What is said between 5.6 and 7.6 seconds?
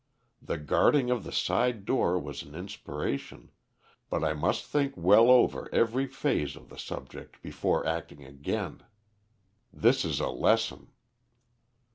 every phase of the subject